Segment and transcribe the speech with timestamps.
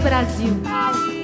[0.00, 1.17] Brasil.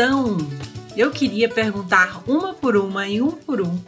[0.00, 0.38] Estão?
[0.96, 3.78] Eu queria perguntar uma por uma e um por um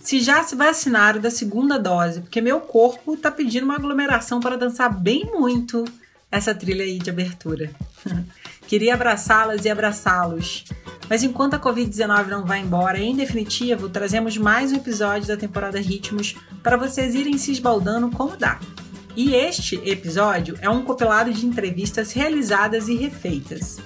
[0.00, 4.56] se já se vacinaram da segunda dose, porque meu corpo tá pedindo uma aglomeração para
[4.56, 5.84] dançar bem muito
[6.30, 7.70] essa trilha aí de abertura.
[8.66, 10.64] queria abraçá-las e abraçá-los.
[11.10, 15.80] Mas enquanto a Covid-19 não vai embora, em definitivo, trazemos mais um episódio da temporada
[15.80, 18.60] Ritmos para vocês irem se esbaldando como dá.
[19.16, 23.78] E este episódio é um compilado de entrevistas realizadas e refeitas.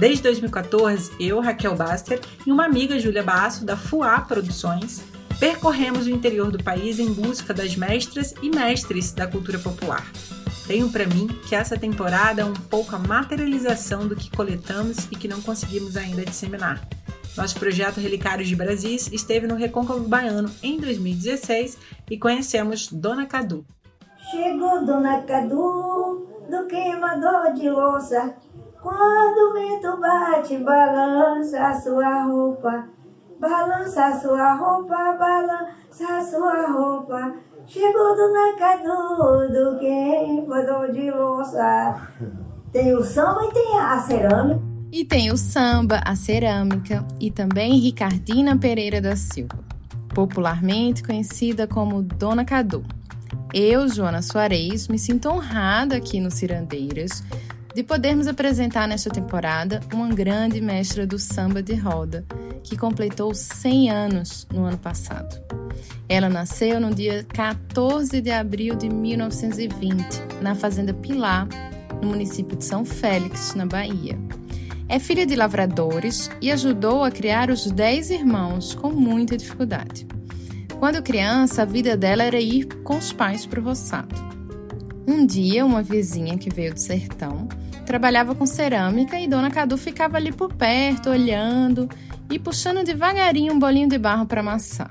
[0.00, 5.02] Desde 2014, eu, Raquel Baster e uma amiga, Júlia Basso, da FUA Produções,
[5.38, 10.10] percorremos o interior do país em busca das mestras e mestres da cultura popular.
[10.66, 15.16] Tenho para mim que essa temporada é um pouco a materialização do que coletamos e
[15.16, 16.80] que não conseguimos ainda disseminar.
[17.36, 21.76] Nosso projeto Relicários de Brasis esteve no Recôncavo Baiano em 2016
[22.10, 23.66] e conhecemos Dona Cadu.
[24.30, 28.34] Chegou Dona Cadu do queimador de louça.
[28.82, 32.88] Quando o vento bate, balança sua roupa.
[33.38, 37.34] Balança sua roupa, balança sua roupa.
[37.66, 42.08] Chegou Dona Cadu do queimador de louça.
[42.72, 44.60] Tem o samba e tem a cerâmica.
[44.90, 49.58] E tem o samba, a cerâmica e também Ricardina Pereira da Silva,
[50.14, 52.82] popularmente conhecida como Dona Cadu.
[53.52, 57.22] Eu, Joana Soares, me sinto honrada aqui no Cirandeiras
[57.74, 62.24] de podermos apresentar nesta temporada uma grande mestra do samba de roda,
[62.62, 65.40] que completou 100 anos no ano passado.
[66.08, 70.04] Ela nasceu no dia 14 de abril de 1920,
[70.42, 71.46] na Fazenda Pilar,
[72.02, 74.18] no município de São Félix, na Bahia.
[74.88, 80.06] É filha de lavradores e ajudou a criar os 10 irmãos com muita dificuldade.
[80.80, 84.39] Quando criança, a vida dela era ir com os pais para o roçado.
[85.10, 87.48] Um dia, uma vizinha que veio do sertão
[87.84, 91.88] trabalhava com cerâmica e Dona Cadu ficava ali por perto, olhando
[92.30, 94.88] e puxando devagarinho um bolinho de barro para amassar.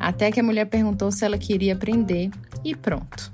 [0.00, 2.30] Até que a mulher perguntou se ela queria aprender
[2.64, 3.30] e pronto.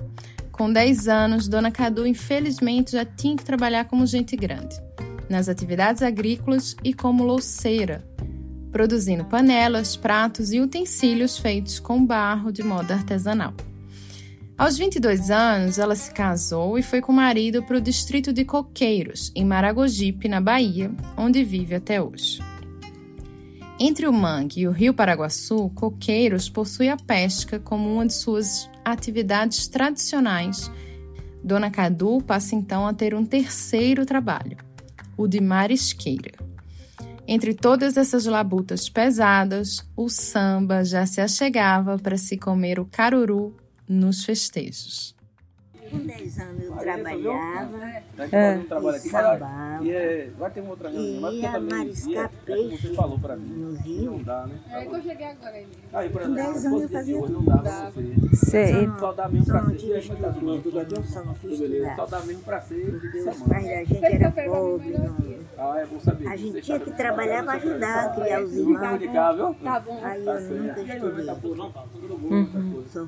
[0.51, 4.75] Com 10 anos, Dona Cadu infelizmente já tinha que trabalhar como gente grande,
[5.31, 8.05] nas atividades agrícolas e como louceira,
[8.73, 13.55] produzindo panelas, pratos e utensílios feitos com barro de modo artesanal.
[14.59, 18.45] Aos 22 anos, ela se casou e foi com o marido para o distrito de
[18.45, 22.41] Coqueiros, em Maragogipe, na Bahia, onde vive até hoje.
[23.79, 28.69] Entre o mangue e o rio Paraguaçu, Coqueiros possui a pesca como uma de suas
[28.85, 30.69] atividades tradicionais.
[31.45, 34.57] Dona Cadu passa então a ter um terceiro trabalho,
[35.17, 36.33] o de marisqueira.
[37.29, 43.55] Entre todas essas labutas pesadas, o samba já se achegava para se comer o caruru
[43.89, 45.17] nos festejos.
[45.91, 47.79] Com 10 anos eu trabalhava,
[48.31, 48.61] É.
[48.99, 52.95] sambava, E é, vai ter uma outra reunião, E ia mariscar é como peixe você
[52.95, 53.49] falou pra mim.
[53.49, 54.23] no Não rio.
[54.23, 54.55] dá, né?
[54.71, 55.67] É que eu cheguei agora aí.
[55.95, 57.63] Aí, por Com 10 exemplo, anos eu fazia hoje não tudo.
[57.63, 57.93] dá.
[58.35, 58.89] Sei.
[59.01, 60.17] Só dá mesmo Só pra não ser.
[60.21, 61.97] tá tudo, tudo só não fiz estudar.
[61.97, 62.95] Só dá mesmo pra ser.
[63.27, 66.29] Os pais da gente eram pobres, não- Ah, é bom saber.
[66.29, 68.79] a gente tinha que trabalhar para trabalha, ajudar a criar os irmãos.
[68.79, 69.55] comunicar, viu?
[69.55, 70.01] Tá bom.
[70.05, 71.25] Aí Tá eu nunca Tá estudei.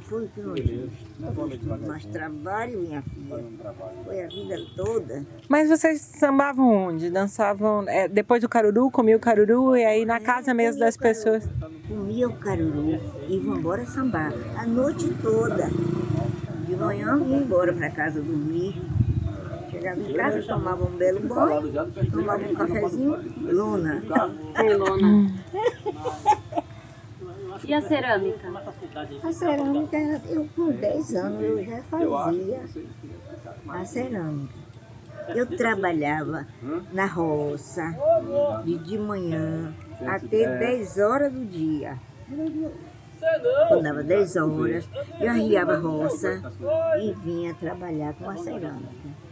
[0.00, 0.90] Fui que não tive
[1.86, 3.44] mais trabalho, minha filha.
[4.04, 5.24] Foi a vida toda.
[5.48, 7.10] Mas vocês sambavam onde?
[7.10, 11.48] Dançavam é, depois do caruru, comia o caruru e aí na casa mesmo das pessoas.
[11.88, 14.32] Comia o caruru e ia embora sambar.
[14.56, 15.68] A noite toda.
[16.66, 18.80] De manhã ia embora para casa dormir.
[19.70, 21.72] Chegava em casa, tomava um belo banho,
[22.12, 23.16] tomava um cafezinho,
[23.50, 24.02] lona.
[24.78, 25.32] Lona.
[27.70, 28.48] E a cerâmica?
[29.22, 29.96] A cerâmica,
[30.28, 32.62] eu com 10 anos eu já fazia
[33.68, 34.54] a cerâmica.
[35.28, 36.48] Eu trabalhava
[36.92, 37.96] na roça,
[38.64, 39.72] de, de manhã
[40.04, 41.96] até 10 horas do dia.
[43.68, 44.88] Quando dava 10 horas,
[45.20, 46.42] eu arriava a roça
[47.00, 49.30] e vinha trabalhar com a cerâmica.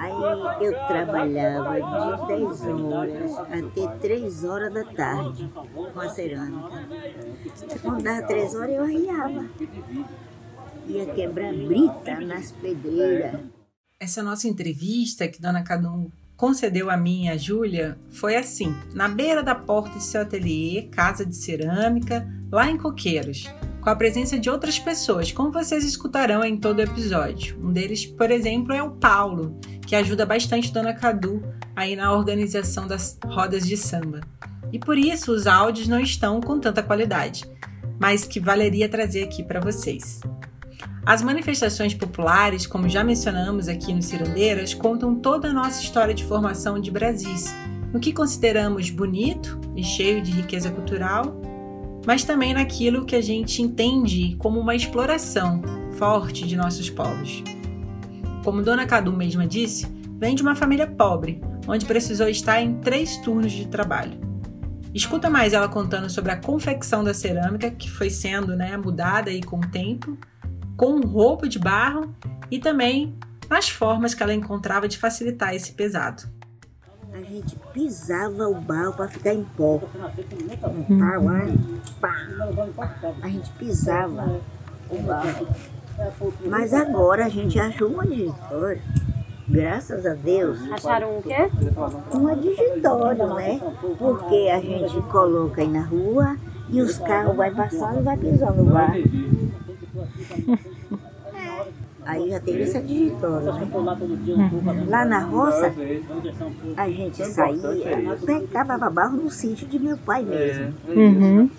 [0.00, 5.50] Aí eu trabalhava de 10 horas até 3 horas da tarde
[5.92, 6.88] com a cerâmica.
[7.82, 9.46] Quando dava 3 horas eu arriava.
[10.88, 13.40] Ia quebrar brita nas pedreiras.
[13.98, 19.08] Essa nossa entrevista que Dona Cadum concedeu a mim e a Júlia foi assim, na
[19.08, 23.44] beira da porta de seu ateliê, casa de cerâmica, lá em Coqueiros,
[23.80, 27.58] com a presença de outras pessoas, como vocês escutarão em todo episódio.
[27.62, 31.42] Um deles, por exemplo, é o Paulo, que ajuda bastante Dona Cadu
[31.74, 34.20] aí na organização das rodas de samba.
[34.72, 37.44] E por isso os áudios não estão com tanta qualidade,
[37.98, 40.20] mas que valeria trazer aqui para vocês.
[41.04, 46.24] As manifestações populares, como já mencionamos aqui no Cirandeiras, contam toda a nossa história de
[46.24, 47.54] formação de Brasis,
[47.92, 51.40] no que consideramos bonito e cheio de riqueza cultural,
[52.06, 55.62] mas também naquilo que a gente entende como uma exploração
[55.92, 57.42] forte de nossos povos.
[58.44, 59.86] Como Dona Cadu mesma disse,
[60.18, 64.18] vem de uma família pobre, onde precisou estar em três turnos de trabalho.
[64.94, 69.42] Escuta mais ela contando sobre a confecção da cerâmica, que foi sendo né, mudada aí
[69.42, 70.18] com o tempo,
[70.76, 72.14] com um roubo de barro
[72.50, 73.14] e também
[73.48, 76.22] nas formas que ela encontrava de facilitar esse pesado.
[77.12, 79.74] A gente pisava o barro para ficar em pó.
[79.74, 83.12] Um pau, pá, pá.
[83.22, 84.40] A gente pisava
[84.88, 85.48] o barro.
[86.46, 88.80] Mas agora a gente achou uma digitória.
[89.48, 91.50] Graças a Deus, Acharam o quê?
[92.12, 93.60] uma digitória, né?
[93.98, 96.36] Porque a gente coloca aí na rua
[96.68, 99.02] e os carros vai passando e vai pisando o barro.
[102.04, 104.86] Aí já teve essa digitória, né?
[104.88, 105.72] Lá na roça,
[106.76, 107.60] a gente saía,
[108.26, 110.74] pegava barro no sítio de meu pai mesmo.
[110.88, 111.50] Uhum.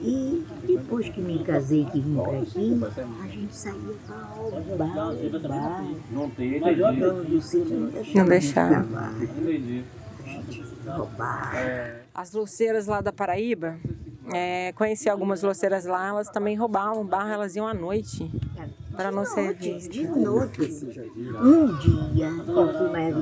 [0.00, 2.80] E depois que me casei, que vim pra aqui,
[3.22, 5.96] a gente saía para roubar o barro.
[6.60, 8.84] Mas o dono do sítio não deixava.
[8.98, 12.04] A gente roubava.
[12.14, 13.76] As luceiras lá da Paraíba,
[14.32, 18.30] é, conheci algumas luceiras lá, elas também roubavam barro, elas iam à noite
[18.96, 20.16] para não ser De vistas.
[20.16, 21.10] noite,
[21.40, 23.14] um dia, eu fui mais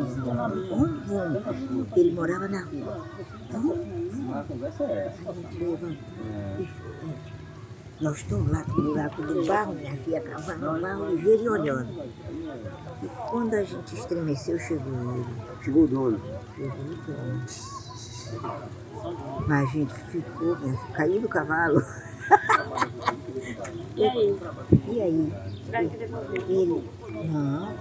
[1.97, 3.07] ele morava na rua.
[3.55, 4.43] Um, a
[5.33, 5.91] gente levantou
[6.59, 7.33] e foi.
[8.01, 11.49] Nós estamos lá com o buraco do barro, minha filha cavando o barro ligeiro e
[11.49, 12.03] olhando.
[13.03, 15.27] E quando a gente estremeceu, chegou ele.
[15.63, 16.21] Chegou o dono.
[16.57, 18.82] Chegou o dono.
[19.47, 21.83] Mas a gente ficou, filha, caiu do cavalo.
[23.95, 24.39] E aí?
[24.89, 25.33] E aí?
[26.49, 26.91] Ele,
[27.31, 27.75] não,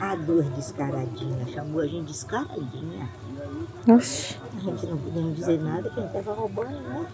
[0.00, 3.08] a duas descaradinhas, chamou a gente de descaradinha.
[3.88, 4.36] Oxi.
[4.56, 7.06] A gente não podia dizer nada que a gente estava roubando, né?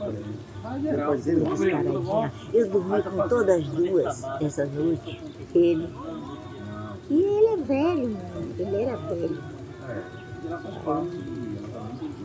[1.54, 2.32] Descaradinha.
[2.52, 5.20] Eu dormi com todas as duas essa noite.
[5.54, 5.88] Ele.
[7.10, 9.38] E ele é velho, menino, ele era velho.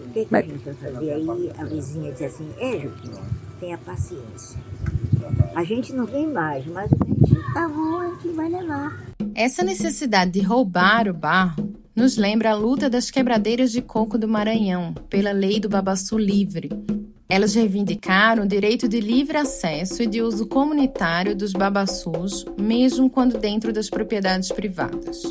[0.09, 1.13] O que, que a gente vai fazer?
[1.13, 3.21] Aí a vizinha disse assim, é, Juquinha,
[3.59, 4.59] tenha paciência.
[5.55, 9.05] A gente não vem mais, mas o que a gente cavou, a gente vai levar.
[9.35, 14.27] Essa necessidade de roubar o barro nos lembra a luta das quebradeiras de coco do
[14.27, 16.69] Maranhão pela lei do babaçu livre.
[17.29, 23.37] Elas reivindicaram o direito de livre acesso e de uso comunitário dos babaçus, mesmo quando
[23.37, 25.21] dentro das propriedades privadas.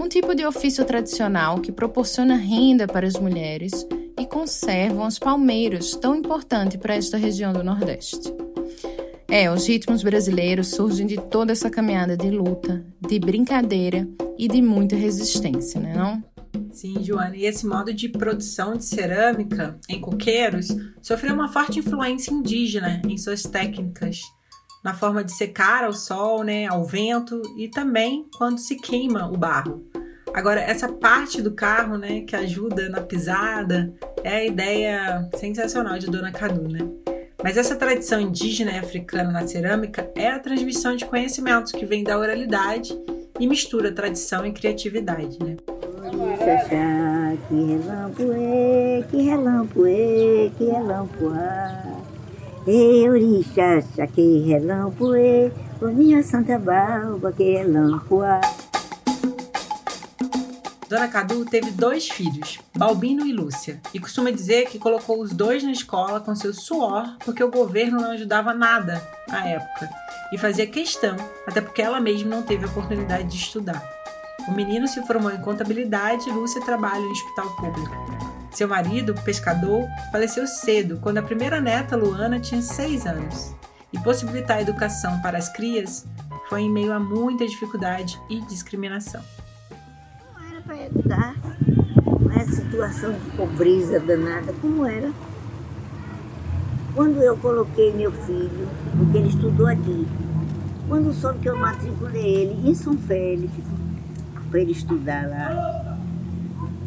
[0.00, 3.86] Um tipo de ofício tradicional que proporciona renda para as mulheres
[4.18, 8.34] e conservam as palmeiras, tão importante para esta região do Nordeste.
[9.30, 14.08] É, os ritmos brasileiros surgem de toda essa caminhada de luta, de brincadeira
[14.38, 16.24] e de muita resistência, né não?
[16.72, 20.68] Sim, Joana, e esse modo de produção de cerâmica em coqueiros
[21.02, 24.20] sofreu uma forte influência indígena em suas técnicas,
[24.82, 29.36] na forma de secar ao sol, né, ao vento e também quando se queima o
[29.36, 29.87] barro.
[30.38, 33.92] Agora, essa parte do carro, né, que ajuda na pisada,
[34.22, 36.78] é a ideia sensacional de Dona Cadu, né?
[37.42, 42.04] Mas essa tradição indígena e africana na cerâmica é a transmissão de conhecimentos que vem
[42.04, 42.96] da oralidade
[43.40, 45.56] e mistura tradição e criatividade, né?
[46.38, 51.82] Xaxá, que relampoê, que relampoê, que relampoá.
[52.64, 53.44] Ei,
[54.14, 55.50] que relampoê,
[55.82, 58.40] minha santa barba, que relampoá.
[60.88, 65.62] Dona Cadu teve dois filhos, Balbino e Lúcia, e costuma dizer que colocou os dois
[65.62, 69.90] na escola com seu suor porque o governo não ajudava nada à época
[70.32, 71.14] e fazia questão,
[71.46, 73.86] até porque ela mesma não teve a oportunidade de estudar.
[74.48, 77.94] O menino se formou em contabilidade e Lúcia trabalha em hospital público.
[78.50, 83.54] Seu marido, pescador, faleceu cedo, quando a primeira neta, Luana, tinha seis anos.
[83.92, 86.06] E possibilitar educação para as crias
[86.48, 89.22] foi em meio a muita dificuldade e discriminação.
[90.68, 91.34] Para lugar,
[92.28, 95.10] nessa situação de pobreza danada, como era.
[96.94, 100.06] Quando eu coloquei meu filho, porque ele estudou aqui,
[100.86, 103.50] quando soube que eu matriculei ele em São Félix,
[104.50, 105.98] para ele estudar lá,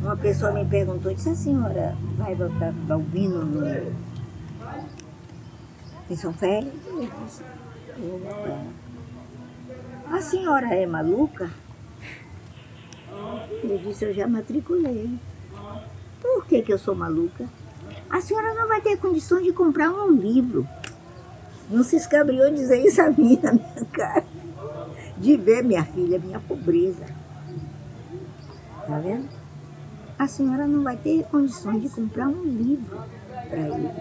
[0.04, 3.66] uma pessoa me perguntou, disse, a senhora vai botar Balbino no,
[6.08, 6.76] em São Félix?
[6.86, 7.44] Eu disse,
[7.98, 8.64] botar.
[10.16, 11.50] A senhora é maluca?
[13.64, 15.18] Eu disse, eu já matriculei.
[16.22, 17.48] Por que, que eu sou maluca?
[18.10, 20.68] A senhora não vai ter condições de comprar um livro.
[21.70, 24.26] Não se escabriou dizer isso a mim na minha cara.
[25.18, 27.06] De ver minha filha, minha pobreza.
[28.86, 29.30] Tá vendo?
[30.20, 33.02] A senhora não vai ter condições de comprar um livro
[33.50, 33.92] para ele.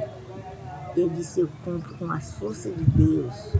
[0.96, 3.54] Ele disse, eu compro com a força de Deus.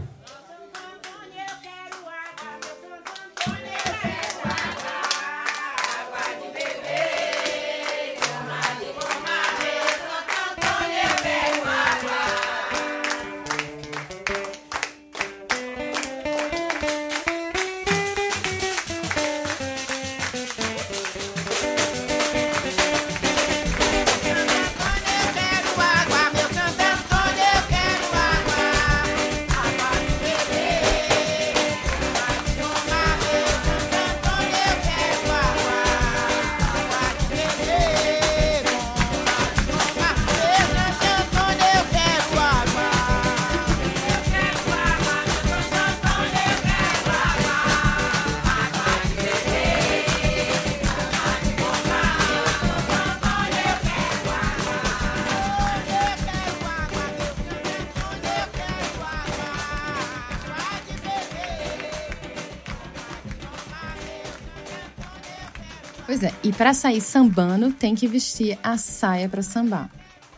[66.61, 69.89] Para sair sambando, tem que vestir a saia para sambar.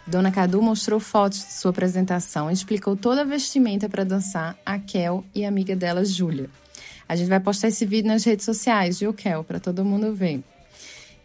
[0.07, 4.79] Dona Cadu mostrou fotos de sua apresentação e explicou toda a vestimenta para dançar a
[4.79, 6.49] Kel e a amiga dela, Júlia.
[7.09, 10.41] A gente vai postar esse vídeo nas redes sociais, viu, Kel, para todo mundo ver.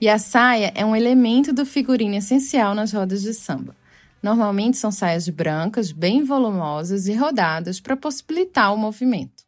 [0.01, 3.77] E a saia é um elemento do figurino essencial nas rodas de samba.
[4.21, 9.45] Normalmente são saias brancas, bem volumosas e rodadas para possibilitar o movimento.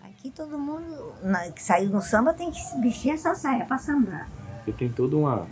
[0.00, 1.12] Aqui todo mundo
[1.54, 4.41] que saiu no samba tem que vestir essa saia para sambar.
[4.66, 5.46] E tem toda uma.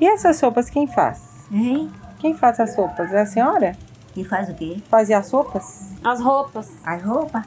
[0.00, 1.22] E essas sopas quem faz?
[1.52, 1.90] Hein?
[2.18, 3.12] Quem faz as sopas?
[3.12, 3.76] É a senhora?
[4.16, 4.82] E faz o quê?
[4.88, 5.90] Fazia as sopas?
[6.02, 6.72] As roupas.
[6.84, 7.44] As roupas?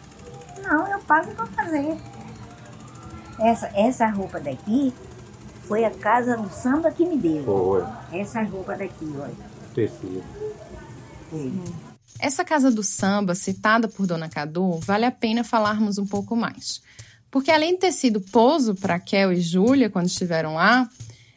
[0.61, 1.97] Não, eu pago para fazer.
[3.39, 4.93] Essa, essa roupa daqui
[5.63, 7.43] foi a casa do samba que me deu.
[7.43, 7.83] Foi.
[8.19, 9.33] Essa roupa daqui, olha.
[9.73, 10.23] Tecido.
[12.19, 16.81] Essa casa do samba, citada por Dona Cadu, vale a pena falarmos um pouco mais.
[17.29, 20.87] Porque além de ter sido pouso para Kel e Júlia quando estiveram lá,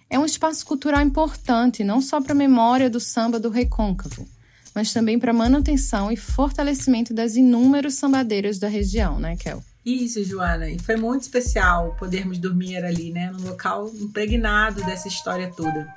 [0.08, 4.26] é um espaço cultural importante não só para a memória do samba do Recôncavo,
[4.74, 9.62] mas também para a manutenção e fortalecimento das inúmeras sambadeiras da região, né, Kel?
[9.86, 10.68] Isso, Joana.
[10.68, 13.30] E foi muito especial podermos dormir ali, né?
[13.30, 15.88] Num local impregnado dessa história toda.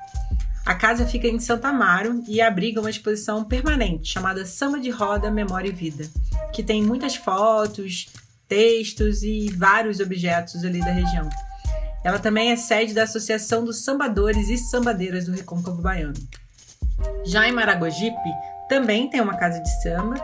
[0.69, 5.31] A casa fica em Santa Amaro e abriga uma exposição permanente chamada Samba de Roda,
[5.31, 6.07] Memória e Vida,
[6.53, 8.07] que tem muitas fotos,
[8.47, 11.27] textos e vários objetos ali da região.
[12.03, 16.13] Ela também é sede da Associação dos Sambadores e Sambadeiras do Recôncavo Baiano.
[17.25, 18.29] Já em Maragogipe,
[18.69, 20.17] também tem uma casa de samba,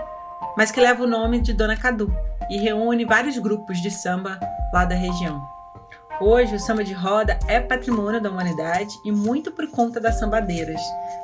[0.56, 2.16] mas que leva o nome de Dona Cadu
[2.52, 4.40] e reúne vários grupos de samba
[4.72, 5.55] lá da região.
[6.22, 10.80] Hoje, o samba de roda é patrimônio da humanidade e muito por conta das sambadeiras.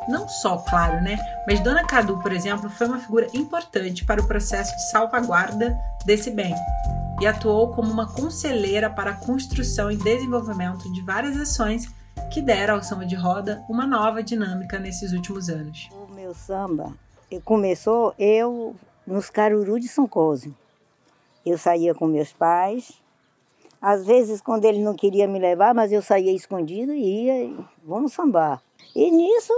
[0.10, 1.18] Não só, claro, né?
[1.48, 6.30] Mas Dona Cadu, por exemplo, foi uma figura importante para o processo de salvaguarda desse
[6.30, 6.54] bem
[7.22, 11.88] e atuou como uma conselheira para a construção e desenvolvimento de várias ações
[12.30, 15.90] que deram ao samba de roda uma nova dinâmica nesses últimos anos.
[15.92, 16.94] O meu samba
[17.46, 18.76] começou eu
[19.08, 20.54] nos Caruru de São Cosme.
[21.46, 23.01] Eu saía com meus pais.
[23.82, 27.52] Às vezes, quando ele não queria me levar, mas eu saía escondido e ia,
[27.84, 28.62] vamos sambar.
[28.96, 29.54] E nisso,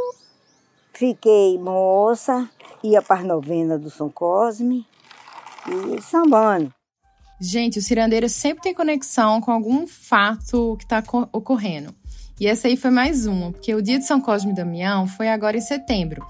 [0.93, 2.49] fiquei moça,
[2.81, 4.87] ia para as novenas do São Cosme
[5.67, 6.73] e sambando.
[7.39, 11.03] Gente, o cirandeiro sempre tem conexão com algum fato que está
[11.33, 11.93] ocorrendo.
[12.39, 15.27] E essa aí foi mais uma, porque o dia de São Cosme e Damião foi
[15.27, 16.25] agora em setembro.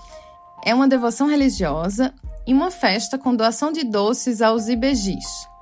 [0.66, 2.14] É uma devoção religiosa
[2.48, 5.53] e uma festa com doação de doces aos ibejis.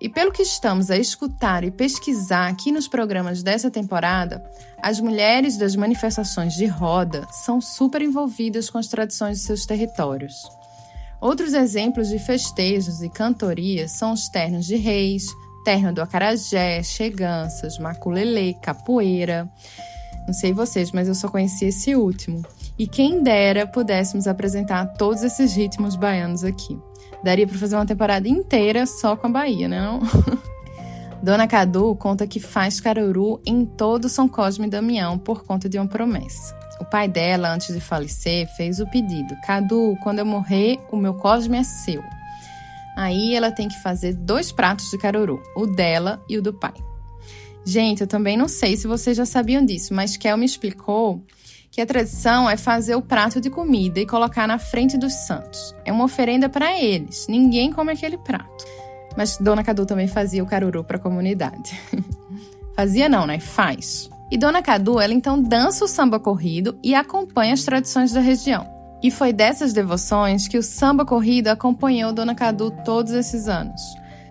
[0.00, 4.42] E pelo que estamos a escutar e pesquisar aqui nos programas dessa temporada,
[4.82, 10.50] as mulheres das manifestações de roda são super envolvidas com as tradições de seus territórios.
[11.20, 15.26] Outros exemplos de festejos e cantorias são os ternos de reis,
[15.66, 19.46] terno do acarajé, cheganças, maculelê, capoeira.
[20.26, 22.42] Não sei vocês, mas eu só conheci esse último.
[22.78, 26.78] E quem dera pudéssemos apresentar todos esses ritmos baianos aqui.
[27.22, 29.80] Daria para fazer uma temporada inteira só com a Bahia, né?
[29.80, 30.00] Não?
[31.22, 35.78] Dona Cadu conta que faz caruru em todo São Cosme e Damião por conta de
[35.78, 36.58] uma promessa.
[36.80, 41.12] O pai dela, antes de falecer, fez o pedido: Cadu, quando eu morrer, o meu
[41.12, 42.02] Cosme é seu.
[42.96, 46.74] Aí ela tem que fazer dois pratos de caruru, o dela e o do pai.
[47.64, 51.22] Gente, eu também não sei se vocês já sabiam disso, mas Kel me explicou
[51.70, 55.74] que a tradição é fazer o prato de comida e colocar na frente dos santos.
[55.84, 57.26] É uma oferenda para eles.
[57.28, 58.64] Ninguém come aquele prato.
[59.16, 61.80] Mas Dona Cadu também fazia o caruru para a comunidade.
[62.74, 63.38] fazia não, né?
[63.38, 64.10] Faz.
[64.30, 68.66] E Dona Cadu, ela então dança o samba corrido e acompanha as tradições da região.
[69.02, 73.80] E foi dessas devoções que o samba corrido acompanhou Dona Cadu todos esses anos.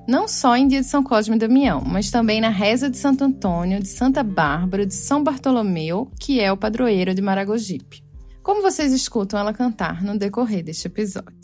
[0.10, 3.24] Não só em dia de São Cosme e Damião, mas também na reza de Santo
[3.24, 8.04] Antônio, de Santa Bárbara, de São Bartolomeu, que é o padroeiro de Maragogipe.
[8.42, 11.38] Como vocês escutam ela cantar no decorrer deste episódio.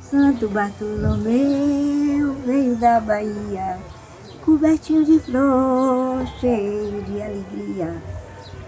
[0.00, 3.76] Santo Bartolomeu veio da Bahia,
[4.44, 8.00] cobertinho de flor, cheio de alegria.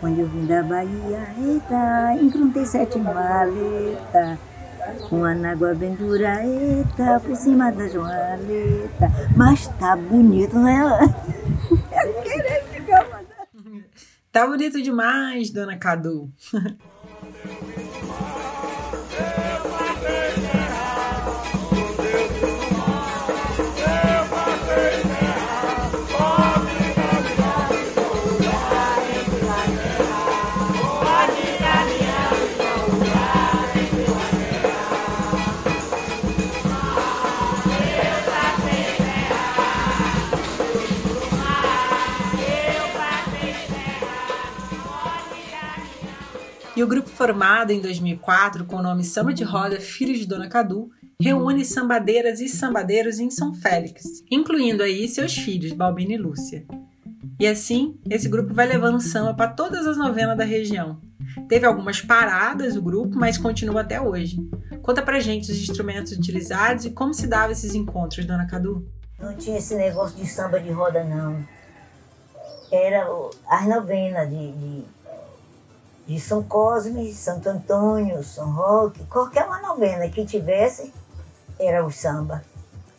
[0.01, 4.37] Quando eu vim da Bahia, eita, encontrei sete maletas.
[5.11, 9.11] Uma nágua bem dura, eita, por cima da joaleta.
[9.37, 10.81] Mas tá bonito, né?
[12.05, 13.85] Eu queria ficar mandando.
[14.33, 16.31] Tá bonito demais, dona Cadu.
[46.85, 50.91] o grupo formado em 2004 com o nome Samba de Roda Filhos de Dona Cadu
[51.19, 56.67] reúne sambadeiras e sambadeiros em São Félix, incluindo aí seus filhos, Balbino e Lúcia.
[57.41, 61.01] E assim, esse grupo vai levando samba para todas as novenas da região.
[61.49, 64.37] Teve algumas paradas o grupo, mas continua até hoje.
[64.83, 68.87] Conta pra gente os instrumentos utilizados e como se dava esses encontros, Dona Cadu.
[69.19, 71.43] Não tinha esse negócio de samba de roda, não.
[72.71, 73.09] Era
[73.49, 74.85] as novenas de, de,
[76.07, 80.93] de São Cosme, Santo Antônio, São Roque, qualquer uma novena que tivesse,
[81.59, 82.45] era o samba.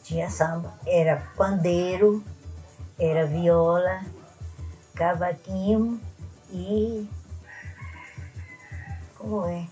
[0.03, 0.73] Tinha samba.
[0.85, 2.23] Era pandeiro,
[2.99, 4.01] era viola,
[4.93, 5.99] cavaquinho
[6.51, 7.09] e.
[9.17, 9.67] Como é?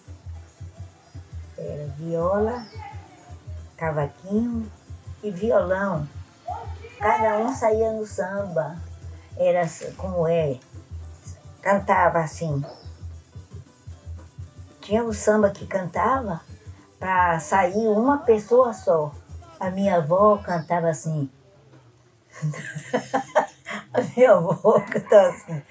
[1.58, 2.66] Era viola,
[3.78, 4.70] cavaquinho
[5.24, 6.08] e violão.
[7.00, 8.78] Cada um saía no samba.
[9.38, 10.60] Era assim, como é?
[11.62, 12.64] Cantava assim.
[14.84, 16.42] Tinha o samba que cantava
[17.00, 19.14] para sair uma pessoa só.
[19.58, 21.30] A minha avó cantava assim.
[23.94, 25.62] A minha avó cantava assim.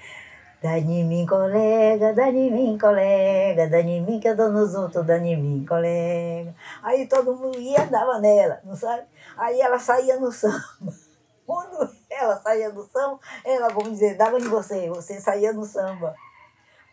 [0.63, 4.73] Dá de mim, colega, dá de mim, colega, dá de mim que eu dou nos
[4.73, 6.55] outros, dá de mim, colega.
[6.81, 9.03] Aí todo mundo ia dava nela, não sabe?
[9.37, 10.63] Aí ela saía no samba.
[11.45, 16.15] Quando ela saía do samba, ela, vamos dizer, dava em você, você saía no samba.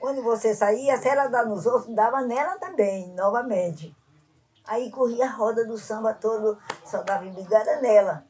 [0.01, 3.95] Quando você saía, se ela dava nos outros, dava nela também, novamente.
[4.67, 8.25] Aí corria a roda do samba todo, só dava embigada nela.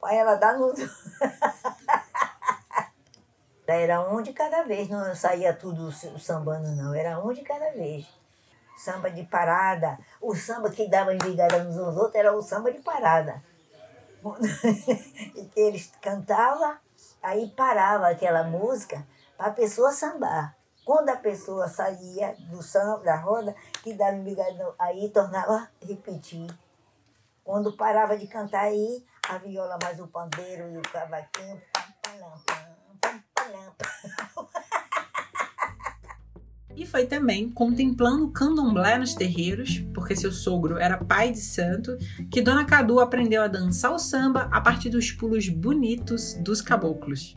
[0.00, 0.74] Para ela dar no.
[3.64, 6.92] Era um de cada vez, não saía tudo sambando, não.
[6.92, 8.08] Era um de cada vez.
[8.76, 9.98] Samba de parada.
[10.20, 13.40] O samba que dava embigada nos outros era o samba de parada.
[15.36, 16.76] e que eles cantavam,
[17.22, 19.06] aí parava aquela música
[19.36, 20.57] para a pessoa sambar.
[20.88, 26.46] Quando a pessoa saía do samba, da roda, que dava embigada, aí tornava repetir.
[27.44, 31.60] Quando parava de cantar aí, a viola mais o pandeiro e o cavaquinho.
[36.74, 41.98] E foi também contemplando o candomblé nos terreiros, porque seu sogro era pai de santo,
[42.30, 47.36] que Dona Cadu aprendeu a dançar o samba a partir dos pulos bonitos dos caboclos.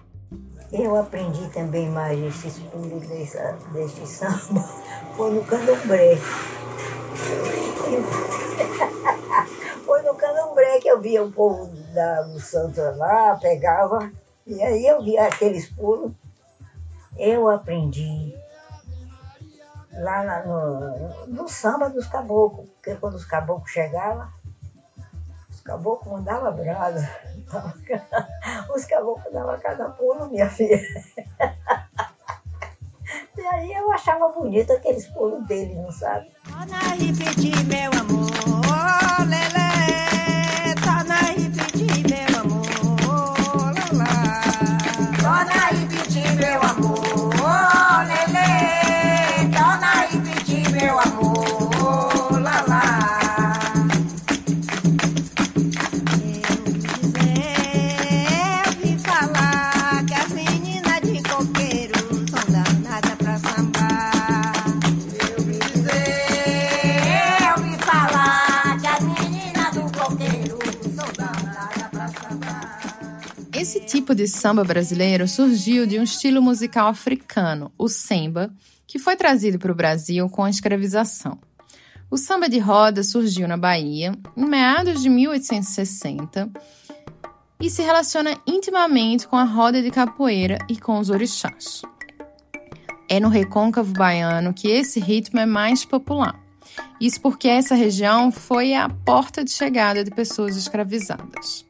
[0.72, 4.62] Eu aprendi também mais esses pulos dessa, desse samba,
[5.18, 6.16] foi no candomblé.
[9.86, 14.10] Foi no candomblé que eu via o povo da, do santo lá, pegava,
[14.48, 16.14] e aí eu via aqueles pulos.
[17.18, 18.34] Eu aprendi
[19.92, 24.30] lá na- no, no samba dos caboclos, porque quando os caboclos chegavam,
[25.50, 27.10] Os caboclos mandavam brasa.
[28.76, 30.80] Os caboclos davam cada pulo, minha filha.
[33.38, 36.30] E aí eu achava bonito aqueles pulos dele, não sabe?
[74.22, 78.54] De samba brasileiro surgiu de um estilo musical africano, o semba,
[78.86, 81.40] que foi trazido para o Brasil com a escravização.
[82.08, 86.52] O samba de roda surgiu na Bahia em meados de 1860
[87.60, 91.82] e se relaciona intimamente com a roda de capoeira e com os orixás.
[93.10, 96.40] É no recôncavo baiano que esse ritmo é mais popular.
[97.00, 101.66] Isso porque essa região foi a porta de chegada de pessoas escravizadas.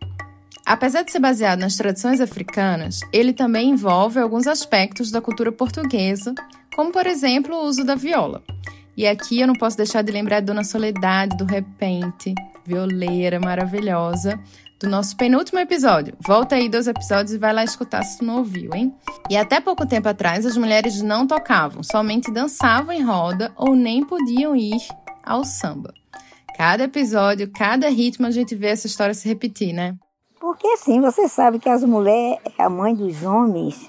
[0.65, 6.33] Apesar de ser baseado nas tradições africanas, ele também envolve alguns aspectos da cultura portuguesa,
[6.75, 8.43] como por exemplo o uso da viola.
[8.95, 14.39] E aqui eu não posso deixar de lembrar a Dona Soledade do Repente, violeira maravilhosa,
[14.79, 16.15] do nosso penúltimo episódio.
[16.19, 18.93] Volta aí dois episódios e vai lá escutar se tu não ouviu, hein?
[19.29, 24.03] E até pouco tempo atrás as mulheres não tocavam, somente dançavam em roda ou nem
[24.03, 24.81] podiam ir
[25.23, 25.93] ao samba.
[26.57, 29.95] Cada episódio, cada ritmo a gente vê essa história se repetir, né?
[30.41, 33.87] Porque assim, você sabe que as mulheres é a mãe dos homens,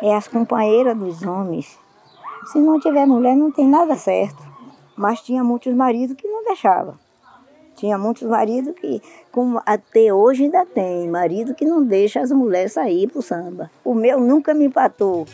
[0.00, 1.76] é as companheiras dos homens.
[2.52, 4.40] Se não tiver mulher, não tem nada certo.
[4.96, 6.94] Mas tinha muitos maridos que não deixavam.
[7.74, 12.74] Tinha muitos maridos que, como até hoje ainda tem, marido que não deixa as mulheres
[12.74, 13.68] sair pro samba.
[13.84, 15.26] O meu nunca me empatou.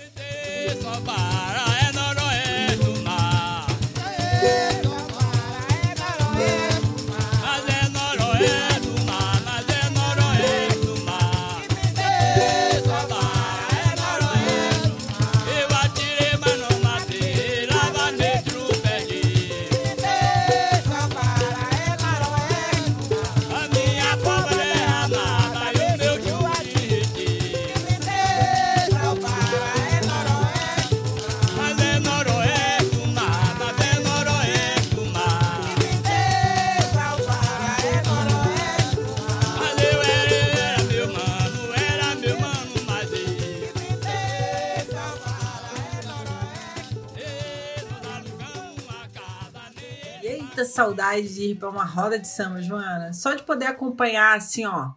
[50.74, 53.12] Saudade de ir pra uma roda de samba, Joana.
[53.12, 54.92] Só de poder acompanhar assim, ó.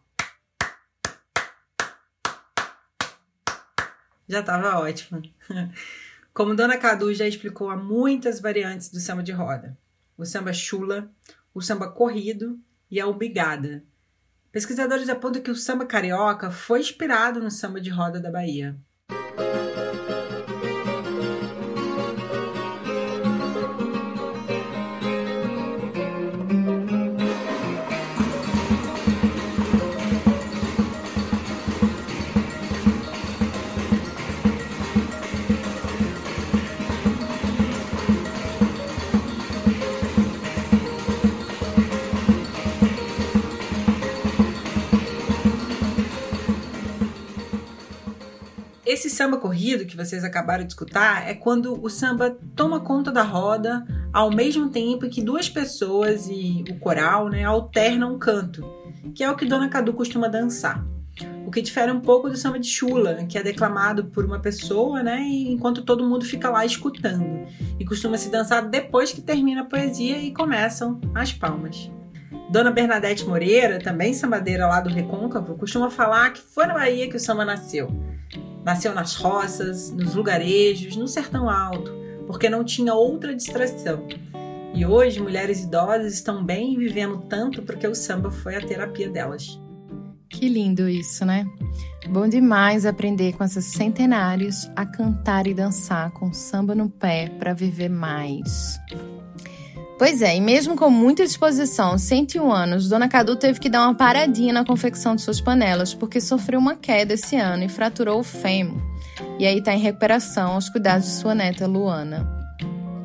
[4.28, 5.22] Já tava ótimo.
[6.34, 9.78] Como Dona Cadu já explicou, há muitas variantes do samba de roda.
[10.18, 11.10] O samba chula,
[11.54, 12.60] o samba corrido
[12.90, 13.84] e a umbigada.
[14.52, 18.76] Pesquisadores apontam que o samba carioca foi inspirado no samba de roda da Bahia.
[48.98, 53.22] Esse samba corrido que vocês acabaram de escutar é quando o samba toma conta da
[53.22, 58.66] roda ao mesmo tempo que duas pessoas e o coral né, alternam o canto,
[59.14, 60.84] que é o que Dona Cadu costuma dançar.
[61.46, 65.04] O que difere um pouco do samba de chula, que é declamado por uma pessoa,
[65.04, 67.46] né, enquanto todo mundo fica lá escutando.
[67.80, 71.92] E costuma se dançar depois que termina a poesia e começam as palmas.
[72.50, 77.18] Dona Bernadette Moreira, também sambadeira lá do Recôncavo, costuma falar que foi na Bahia que
[77.18, 77.90] o samba nasceu.
[78.64, 81.94] Nasceu nas roças, nos lugarejos, no sertão alto,
[82.26, 84.08] porque não tinha outra distração.
[84.74, 89.10] E hoje, mulheres idosas estão bem e vivendo tanto porque o samba foi a terapia
[89.10, 89.60] delas.
[90.30, 91.46] Que lindo isso, né?
[92.10, 97.54] Bom demais aprender com esses centenários a cantar e dançar com samba no pé para
[97.54, 98.78] viver mais.
[99.98, 103.96] Pois é, e mesmo com muita disposição, 101 anos, Dona Cadu teve que dar uma
[103.96, 108.24] paradinha na confecção de suas panelas porque sofreu uma queda esse ano e fraturou o
[108.24, 108.80] fêmur.
[109.40, 112.30] E aí tá em recuperação aos cuidados de sua neta Luana,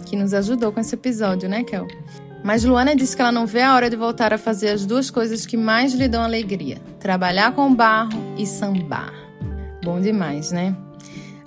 [0.05, 1.87] que nos ajudou com esse episódio, né, Kel?
[2.45, 5.11] Mas Luana disse que ela não vê a hora de voltar a fazer as duas
[5.11, 9.15] coisas que mais lhe dão alegria: trabalhar com barro e sambar.
[9.83, 10.77] Bom demais, né?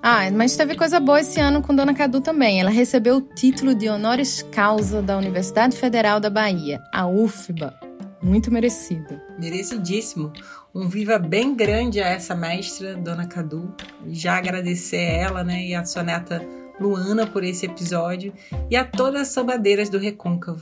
[0.07, 2.59] Ah, mas teve coisa boa esse ano com Dona Cadu também.
[2.59, 7.73] Ela recebeu o título de honoris causa da Universidade Federal da Bahia, a UFBA.
[8.21, 9.19] Muito merecido.
[9.39, 10.31] Merecidíssimo.
[10.75, 13.73] Um viva bem grande a essa mestra, Dona Cadu.
[14.05, 16.39] Já agradecer a ela, né, e a sua neta
[16.79, 18.31] Luana por esse episódio
[18.69, 20.61] e a todas as sambadeiras do Recôncavo.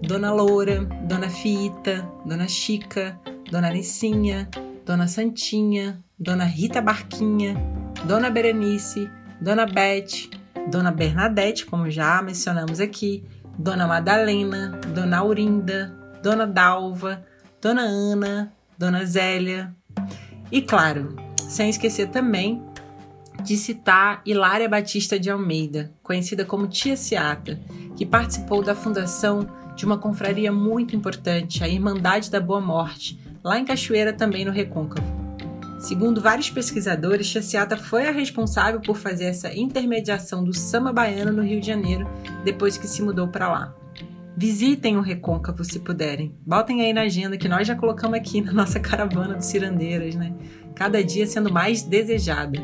[0.00, 4.48] Dona Loura, Dona Fita, Dona Chica, Dona Nicinha,
[4.86, 7.56] Dona Santinha, Dona Rita Barquinha,
[8.04, 10.28] Dona Berenice, Dona Beth,
[10.70, 13.24] Dona Bernadette, como já mencionamos aqui,
[13.58, 17.24] Dona Madalena, Dona Aurinda, Dona Dalva,
[17.58, 19.74] Dona Ana, Dona Zélia.
[20.52, 22.62] E claro, sem esquecer também
[23.42, 27.58] de citar Hilária Batista de Almeida, conhecida como Tia Seata,
[27.96, 33.58] que participou da fundação de uma confraria muito importante, a Irmandade da Boa Morte, lá
[33.58, 35.19] em Cachoeira, também no Recôncavo.
[35.80, 41.32] Segundo vários pesquisadores, Tia Seata foi a responsável por fazer essa intermediação do samba baiano
[41.32, 42.06] no Rio de Janeiro
[42.44, 43.74] depois que se mudou para lá.
[44.36, 46.34] Visitem o Recôncavo se puderem.
[46.46, 50.34] Botem aí na agenda que nós já colocamos aqui na nossa caravana dos cirandeiras, né?
[50.74, 52.60] Cada dia sendo mais desejada.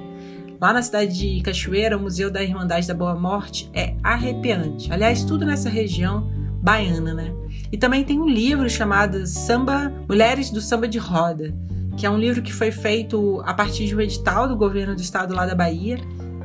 [0.61, 4.93] Lá na cidade de Cachoeira, o Museu da Irmandade da Boa Morte é arrepiante.
[4.93, 6.31] Aliás, tudo nessa região
[6.63, 7.33] baiana, né?
[7.73, 11.55] E também tem um livro chamado Samba Mulheres do Samba de Roda,
[11.97, 15.01] que é um livro que foi feito a partir de um edital do governo do
[15.01, 15.99] estado lá da Bahia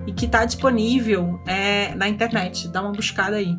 [0.08, 2.68] e que está disponível é, na internet.
[2.70, 3.56] Dá uma buscada aí.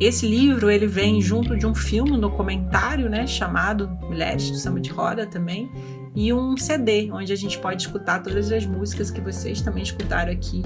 [0.00, 4.80] Esse livro ele vem junto de um filme, um documentário, né, chamado Mulheres do Samba
[4.80, 5.70] de Roda também,
[6.16, 10.32] e um CD onde a gente pode escutar todas as músicas que vocês também escutaram
[10.32, 10.62] aqui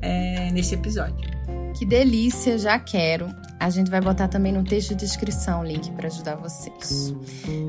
[0.00, 1.37] é, nesse episódio.
[1.76, 3.28] Que delícia, já quero.
[3.60, 7.14] A gente vai botar também no texto de descrição o link para ajudar vocês.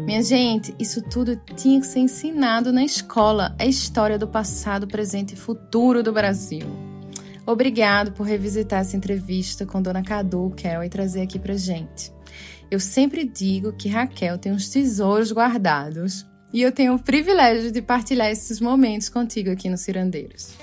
[0.06, 5.34] Minha gente, isso tudo tinha que ser ensinado na escola, a história do passado, presente
[5.34, 6.68] e futuro do Brasil.
[7.46, 12.12] Obrigado por revisitar essa entrevista com Dona Cadu, Kel e trazer aqui pra gente.
[12.70, 17.82] Eu sempre digo que Raquel tem uns tesouros guardados e eu tenho o privilégio de
[17.82, 20.54] partilhar esses momentos contigo aqui no Cirandeiros.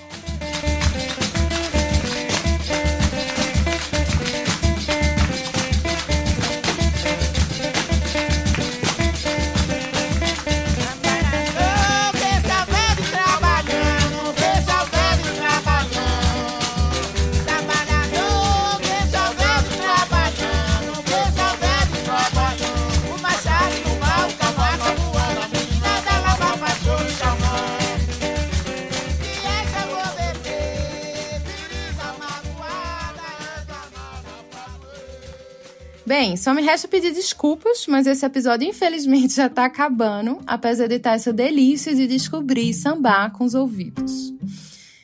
[36.07, 40.95] Bem, só me resta pedir desculpas, mas esse episódio infelizmente já tá acabando, apesar de
[40.95, 44.33] estar essa delícia de descobrir sambar com os ouvidos.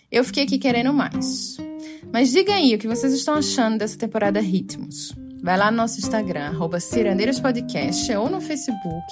[0.10, 1.58] Eu fiquei aqui querendo mais.
[2.10, 5.14] Mas diga aí o que vocês estão achando dessa temporada Ritmos.
[5.42, 6.78] Vai lá no nosso Instagram, arroba
[7.42, 9.04] Podcast ou no Facebook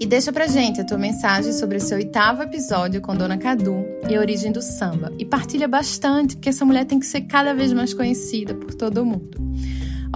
[0.00, 4.16] e deixa pra gente a tua mensagem sobre esse oitavo episódio com Dona Cadu e
[4.16, 5.12] a origem do samba.
[5.18, 9.04] E partilha bastante, porque essa mulher tem que ser cada vez mais conhecida por todo
[9.04, 9.38] mundo.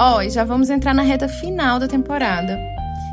[0.00, 2.56] Ó, e já vamos entrar na reta final da temporada,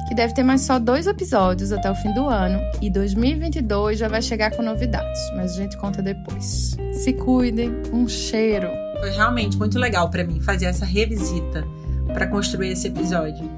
[0.07, 4.07] que deve ter mais só dois episódios até o fim do ano, e 2022 já
[4.07, 6.77] vai chegar com novidades, mas a gente conta depois.
[6.93, 8.69] Se cuidem, um cheiro!
[8.99, 11.65] Foi realmente muito legal para mim fazer essa revisita
[12.13, 13.49] para construir esse episódio.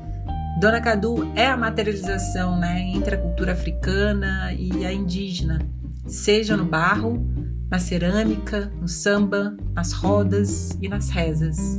[0.62, 5.60] Dona Cadu é a materialização né, entre a cultura africana e a indígena,
[6.06, 7.28] seja no barro,
[7.70, 11.78] na cerâmica, no samba, nas rodas e nas rezas.